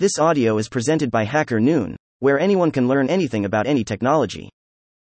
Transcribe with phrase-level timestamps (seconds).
[0.00, 4.48] This audio is presented by Hacker Noon, where anyone can learn anything about any technology.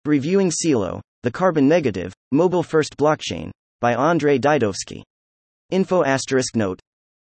[0.03, 5.03] Reviewing Celo, the Carbon Negative, Mobile First Blockchain, by Andrey Didovskiy.
[5.69, 6.79] Info asterisk note.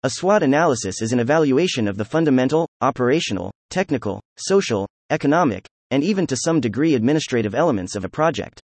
[0.02, 6.26] A SWOT analysis is an evaluation of the fundamental, operational, technical, social, economic, and even
[6.26, 8.60] to some degree administrative elements of a project.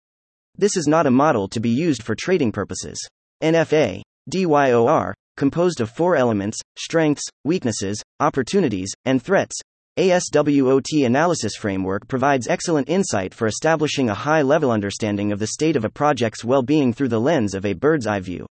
[0.58, 2.98] This is not a model to be used for trading purposes.
[3.42, 9.54] NFA, DYOR, composed of four elements strengths, weaknesses, opportunities, and threats.
[9.98, 15.76] ASWOT analysis framework provides excellent insight for establishing a high level understanding of the state
[15.76, 18.46] of a project's well being through the lens of a bird's eye view.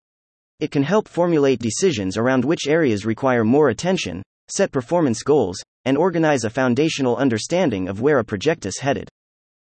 [0.59, 5.97] It can help formulate decisions around which areas require more attention, set performance goals, and
[5.97, 9.07] organize a foundational understanding of where a project is headed.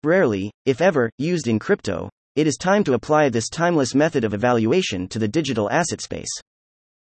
[0.02, 4.32] Rarely, if ever, used in crypto, it is time to apply this timeless method of
[4.32, 6.30] evaluation to the digital asset space.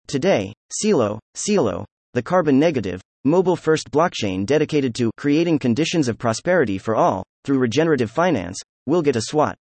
[0.06, 1.84] Today, Celo, Celo,
[2.14, 7.58] the carbon negative, mobile first blockchain dedicated to creating conditions of prosperity for all through
[7.58, 9.56] regenerative finance, will get a SWOT.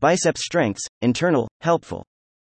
[0.00, 2.04] Biceps strengths, internal, helpful.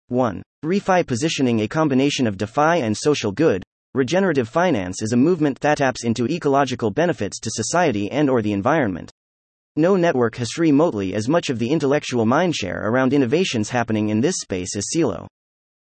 [0.08, 0.42] 1.
[0.62, 3.62] ReFi positioning a combination of DeFi and social good.
[3.94, 8.52] Regenerative finance is a movement that taps into ecological benefits to society and or the
[8.52, 9.10] environment.
[9.76, 14.36] No network has remotely as much of the intellectual mindshare around innovations happening in this
[14.36, 15.26] space as Celo.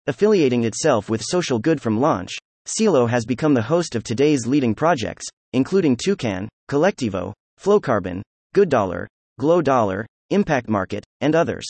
[0.07, 2.31] Affiliating itself with social good from launch,
[2.67, 8.21] Celo has become the host of today's leading projects, including Toucan, Kolektivo, Flowcarbon,
[8.53, 9.07] Good Dollar,
[9.39, 11.65] Glo Dollar, Impact Market, and others.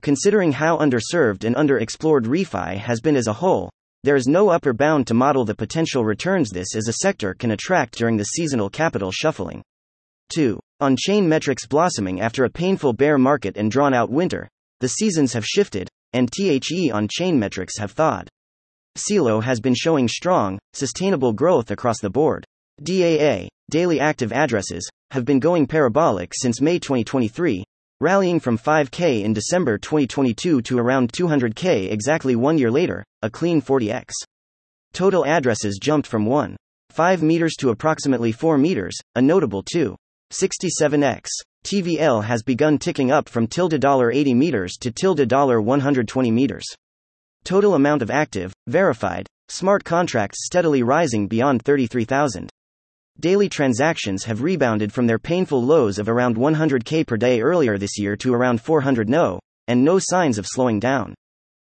[0.00, 3.70] Considering how underserved and underexplored ReFi has been as a whole,
[4.02, 7.52] there is no upper bound to model the potential returns this as a sector can
[7.52, 9.62] attract during the seasonal capital shuffling.
[10.34, 10.58] 2.
[10.80, 14.48] On chain metrics blossoming after a painful bear market and drawn out winter,
[14.80, 18.28] the seasons have shifted, and THE on chain metrics have thawed.
[18.98, 22.44] Celo has been showing strong, sustainable growth across the board.
[22.82, 27.64] DAA, daily active addresses, have been going parabolic since May 2023,
[28.00, 33.62] rallying from 5K in December 2022 to around 200K exactly one year later, a clean
[33.62, 34.10] 40x.
[34.92, 36.56] Total addresses jumped from 1.
[36.90, 39.96] 5 meters to approximately 4 meters, a notable 2.
[41.64, 41.82] 67x.
[41.98, 46.64] TVL has begun ticking up from tilde $80 meters to tilde $120 meters.
[47.44, 52.50] Total amount of active, verified, smart contracts steadily rising beyond 33,000.
[53.20, 57.98] Daily transactions have rebounded from their painful lows of around 100k per day earlier this
[57.98, 61.14] year to around 400 no, and no signs of slowing down.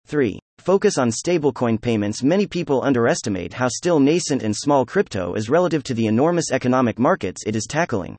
[0.07, 0.39] 3.
[0.59, 2.23] Focus on stablecoin payments.
[2.23, 6.97] Many people underestimate how still nascent and small crypto is relative to the enormous economic
[6.97, 8.17] markets it is tackling.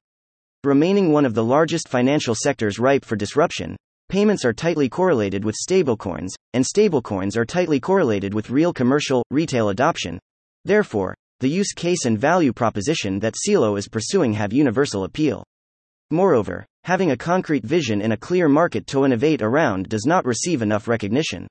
[0.64, 3.76] Remaining one of the largest financial sectors ripe for disruption,
[4.08, 9.68] payments are tightly correlated with stablecoins, and stablecoins are tightly correlated with real commercial, retail
[9.68, 10.18] adoption.
[10.64, 15.44] Therefore, the use case and value proposition that Celo is pursuing have universal appeal.
[16.10, 20.60] Moreover, having a concrete vision in a clear market to innovate around does not receive
[20.60, 21.46] enough recognition.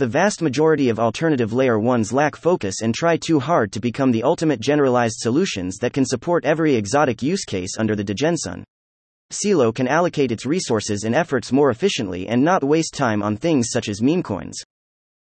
[0.00, 4.12] The vast majority of alternative layer 1s lack focus and try too hard to become
[4.12, 8.64] the ultimate generalized solutions that can support every exotic use case under the Degen sun.
[9.30, 13.66] Celo can allocate its resources and efforts more efficiently and not waste time on things
[13.70, 14.56] such as meme coins.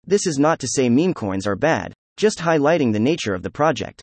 [0.07, 3.51] This is not to say meme coins are bad, just highlighting the nature of the
[3.51, 4.01] project.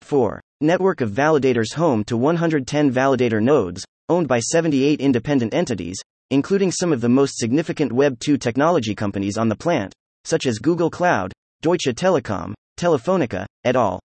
[0.00, 0.40] 4.
[0.62, 5.98] Network of validators home to 110 validator nodes, owned by 78 independent entities,
[6.30, 9.92] including some of the most significant Web 2 technology companies on the planet,
[10.24, 14.00] such as Google Cloud, Deutsche Telekom, Telefonica, et al.,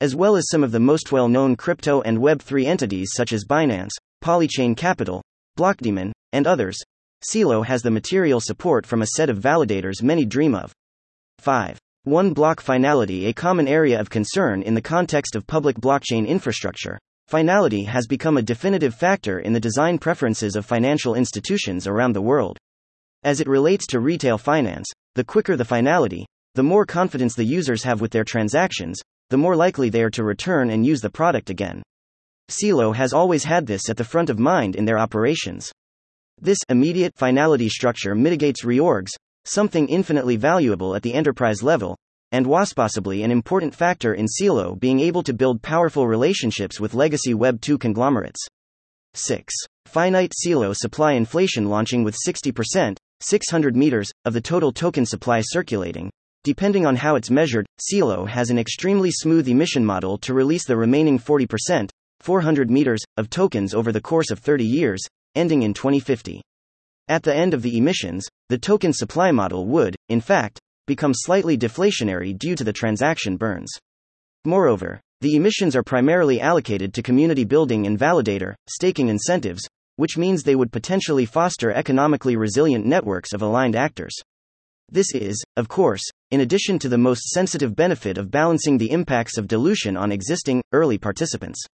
[0.00, 3.32] as well as some of the most well known crypto and Web 3 entities such
[3.32, 3.92] as Binance,
[4.22, 5.22] Polychain Capital,
[5.58, 6.76] Blockdaemon, and others.
[7.24, 10.72] Celo has the material support from a set of validators many dream of.
[11.38, 11.78] 5.
[12.04, 16.98] One block finality, a common area of concern in the context of public blockchain infrastructure.
[17.28, 22.20] Finality has become a definitive factor in the design preferences of financial institutions around the
[22.20, 22.58] world.
[23.22, 27.82] As it relates to retail finance, the quicker the finality, the more confidence the users
[27.82, 31.48] have with their transactions, the more likely they are to return and use the product
[31.48, 31.82] again.
[32.50, 35.72] Celo has always had this at the front of mind in their operations.
[36.40, 39.12] This immediate finality structure mitigates reorgs,
[39.46, 41.96] something infinitely valuable at the enterprise level,
[42.34, 46.92] and was possibly an important factor in Celo being able to build powerful relationships with
[46.92, 48.44] legacy Web 2 conglomerates.
[49.12, 49.54] 6.
[49.86, 56.10] Finite Celo supply inflation launching with 60%, 600 meters, of the total token supply circulating.
[56.42, 60.76] Depending on how it's measured, Celo has an extremely smooth emission model to release the
[60.76, 61.88] remaining 40%,
[62.18, 65.00] 400 meters, of tokens over the course of 30 years,
[65.36, 66.42] ending in 2050.
[67.06, 71.56] At the end of the emissions, the token supply model would, in fact, become slightly
[71.56, 73.72] deflationary due to the transaction burns.
[74.44, 79.66] Moreover, The emissions are primarily allocated to community building and validator, staking incentives,
[79.96, 84.14] which means they would potentially foster economically resilient networks of aligned actors.
[84.90, 89.38] This is, of course, in addition to the most sensitive benefit of balancing the impacts
[89.38, 91.64] of dilution on existing, early participants.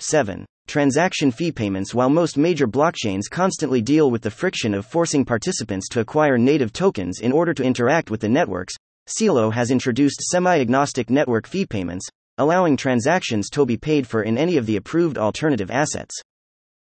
[0.00, 0.44] 7.
[0.70, 5.88] Transaction fee payments While most major blockchains constantly deal with the friction of forcing participants
[5.88, 8.74] to acquire native tokens in order to interact with the networks,
[9.08, 12.08] Celo has introduced semi agnostic network fee payments,
[12.38, 16.14] allowing transactions to be paid for in any of the approved alternative assets.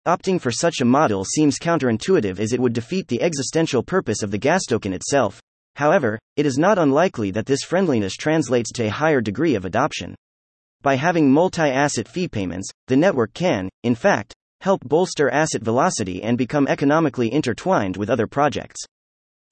[0.06, 4.32] Opting for such a model seems counterintuitive as it would defeat the existential purpose of
[4.32, 5.42] the gas token itself.
[5.78, 10.14] However, it is not unlikely that this friendliness translates to a higher degree of adoption.
[10.88, 16.24] By having multi asset fee payments, the network can, in fact, help bolster asset velocity
[16.24, 18.80] and become economically intertwined with other projects.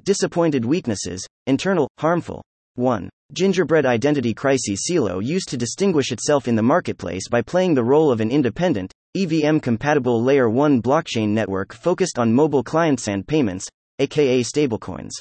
[0.03, 2.41] Disappointed weaknesses, internal, harmful.
[2.75, 3.09] 1.
[3.33, 8.13] Gingerbread identity crisis Celo used to distinguish itself in the marketplace by playing the role
[8.13, 13.67] of an independent, EVM compatible Layer 1 blockchain network focused on mobile clients and payments,
[13.99, 15.11] aka stablecoins.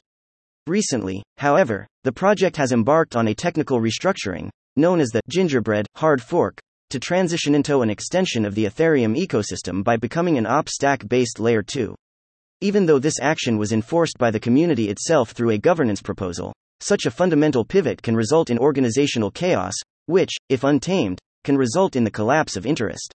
[0.69, 6.23] Recently, however, the project has embarked on a technical restructuring, known as the Gingerbread hard
[6.23, 6.61] fork,
[6.91, 11.41] to transition into an extension of the Ethereum ecosystem by becoming an op stack based
[11.41, 11.95] Layer 2.
[12.61, 17.07] Even though this action was enforced by the community itself through a governance proposal, such
[17.07, 19.75] a fundamental pivot can result in organizational chaos,
[20.07, 23.13] which, if untamed, can result in the collapse of interest.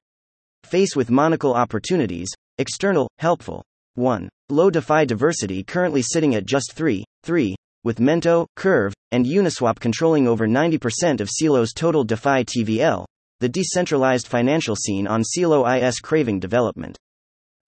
[0.64, 3.62] Face with monocle opportunities, External, helpful.
[3.96, 4.30] 1.
[4.48, 7.54] Low DeFi diversity currently sitting at just 3, 3,
[7.86, 13.06] with Mento, Curve, and Uniswap controlling over 90% of Celo's total DeFi TVL,
[13.40, 16.98] the decentralized financial scene on Celo IS craving development.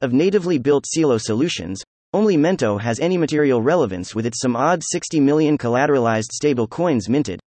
[0.02, 1.82] Of natively built Celo solutions,
[2.14, 7.08] only Mento has any material relevance with its some odd 60 million collateralized stable coins
[7.08, 7.40] minted.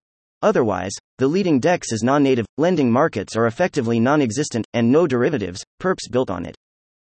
[0.42, 5.64] Otherwise, the leading DEX's non native lending markets are effectively non existent, and no derivatives,
[5.82, 6.56] perps built on it.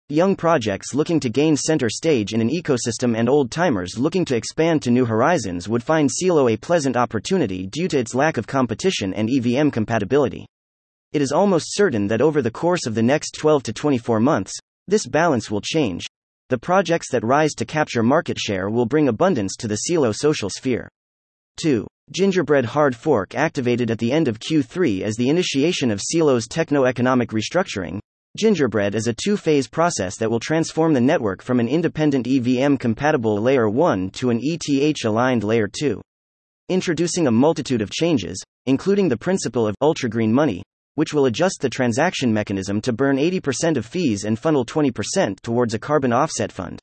[0.10, 4.38] Young projects looking to gain center stage in an ecosystem and old timers looking to
[4.38, 8.48] expand to new horizons would find Celo a pleasant opportunity due to its lack of
[8.48, 10.46] competition and EVM compatibility.
[11.12, 14.54] It is almost certain that over the course of the next 12 to 24 months,
[14.88, 16.06] this balance will change.
[16.48, 20.50] The projects that rise to capture market share will bring abundance to the Celo social
[20.50, 20.88] sphere.
[21.58, 21.86] 2.
[22.12, 26.86] Gingerbread hard fork activated at the end of Q3 as the initiation of Celo's techno
[26.86, 28.00] economic restructuring,
[28.38, 32.76] Gingerbread is a two phase process that will transform the network from an independent EVM
[32.76, 36.00] compatible Layer 1 to an ETH aligned Layer 2.
[36.70, 40.62] Introducing a multitude of changes, including the principle of ultra-green money,
[40.94, 45.74] which will adjust the transaction mechanism to burn 80% of fees and funnel 20% towards
[45.74, 46.80] a carbon offset fund.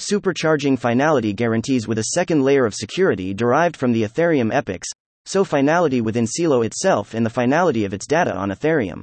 [0.00, 4.88] Supercharging finality guarantees with a second layer of security derived from the Ethereum epochs,
[5.24, 9.02] so finality within Celo itself and the finality of its data on Ethereum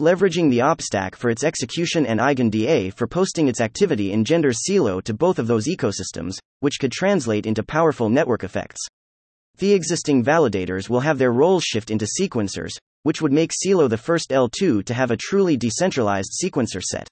[0.00, 5.14] leveraging the OpStack for its execution and EigenDA for posting its activity engenders Celo to
[5.14, 8.80] both of those ecosystems, which could translate into powerful network effects.
[9.58, 13.96] The existing validators will have their roles shift into sequencers, which would make Celo the
[13.96, 17.06] first L2 to have a truly decentralized sequencer set.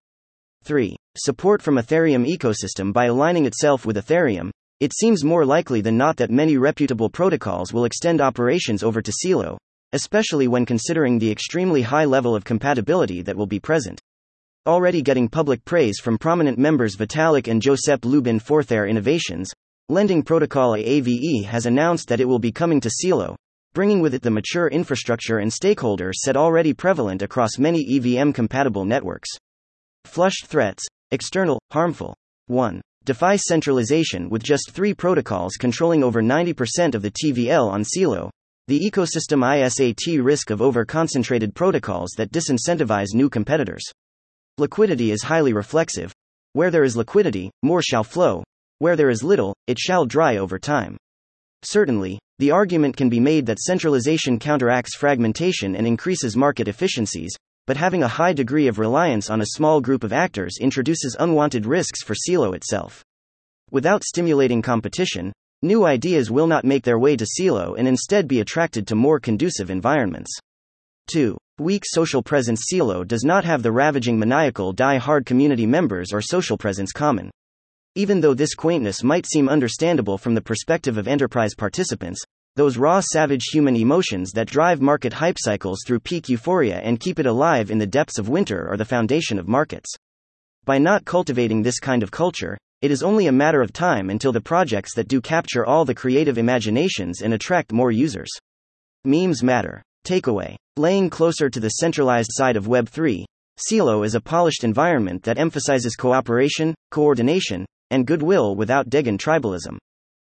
[0.65, 0.97] 3.
[1.17, 4.51] Support from Ethereum ecosystem by aligning itself with Ethereum.
[4.81, 9.13] It seems more likely than not that many reputable protocols will extend operations over to
[9.13, 9.59] Celo,
[9.93, 14.01] especially when considering the extremely high level of compatibility that will be present.
[14.67, 19.53] Already getting public praise from prominent members Vitalik and Joseph Lubin for their innovations,
[19.89, 23.35] Lending Protocol AAVE has announced that it will be coming to Celo,
[23.73, 28.85] bringing with it the mature infrastructure and stakeholders set already prevalent across many EVM compatible
[28.85, 29.31] networks.
[30.05, 32.15] Flushed threats, external, harmful.
[32.49, 32.83] 1.
[33.05, 38.29] DeFi centralization with just three protocols controlling over 90% of the TVL on Celo,
[38.69, 43.83] the ecosystem ISAT risk of over concentrated protocols that disincentivize new competitors.
[44.59, 46.13] Liquidity is highly reflexive.
[46.53, 48.45] Where there is liquidity, more shall flow.
[48.79, 50.99] Where there is little, it shall dry over time.
[51.63, 57.35] Certainly, the argument can be made that centralization counteracts fragmentation and increases market efficiencies,
[57.67, 61.65] but having a high degree of reliance on a small group of actors introduces unwanted
[61.65, 63.03] risks for Celo itself.
[63.71, 68.41] Without stimulating competition, new ideas will not make their way to Celo and instead be
[68.41, 70.31] attracted to more conducive environments.
[71.09, 71.37] 2.
[71.59, 76.21] Weak social presence Celo does not have the ravaging maniacal die hard community members or
[76.21, 77.31] social presence common.
[77.95, 82.23] Even though this quaintness might seem understandable from the perspective of enterprise participants,
[82.55, 87.19] those raw savage human emotions that drive market hype cycles through peak euphoria and keep
[87.19, 89.95] it alive in the depths of winter are the foundation of markets.
[90.65, 94.33] By not cultivating this kind of culture, it is only a matter of time until
[94.33, 98.31] the projects that do capture all the creative imaginations and attract more users.
[99.05, 99.83] Memes matter.
[100.07, 103.25] Takeaway Laying closer to the centralized side of Web3,
[103.59, 109.77] Celo is a polished environment that emphasizes cooperation, coordination, and goodwill without Degen tribalism.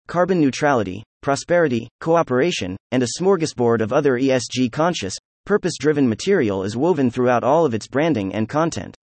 [0.07, 6.77] Carbon neutrality, prosperity, cooperation, and a smorgasbord of other ESG conscious, purpose driven material is
[6.77, 8.95] woven throughout all of its branding and content.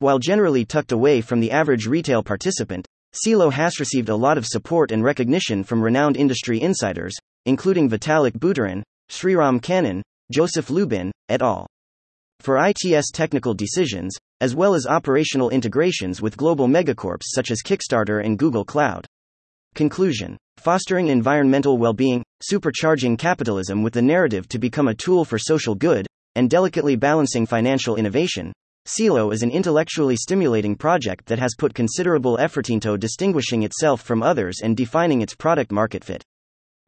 [0.00, 4.46] While generally tucked away from the average retail participant, Celo has received a lot of
[4.46, 11.42] support and recognition from renowned industry insiders, including Vitalik Buterin, Sriram Kannan, Joseph Lubin, et
[11.42, 11.66] al.
[12.40, 18.24] For ITS technical decisions, as well as operational integrations with global megacorps such as Kickstarter
[18.24, 19.04] and Google Cloud.
[19.74, 25.38] Conclusion Fostering environmental well being, supercharging capitalism with the narrative to become a tool for
[25.38, 28.52] social good, and delicately balancing financial innovation.
[28.88, 34.22] Celo is an intellectually stimulating project that has put considerable effort into distinguishing itself from
[34.22, 36.24] others and defining its product market fit.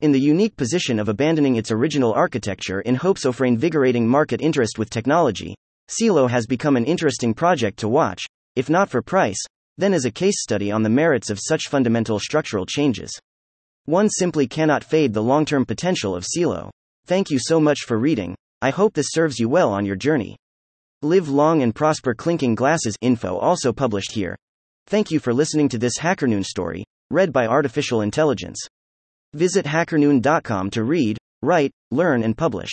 [0.00, 4.78] In the unique position of abandoning its original architecture in hopes of reinvigorating market interest
[4.78, 5.54] with technology,
[5.90, 8.24] Celo has become an interesting project to watch,
[8.56, 9.44] if not for price,
[9.76, 13.10] then as a case study on the merits of such fundamental structural changes.
[13.84, 16.70] One simply cannot fade the long term potential of Celo.
[17.04, 18.34] Thank you so much for reading.
[18.62, 20.38] I hope this serves you well on your journey.
[21.02, 24.36] Live long and prosper clinking glasses info also published here.
[24.86, 28.58] Thank you for listening to this HackerNoon story, read by Artificial Intelligence.
[29.32, 32.70] Visit hackerNoon.com to read, write, learn, and publish.